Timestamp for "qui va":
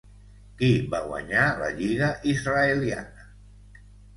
0.61-1.01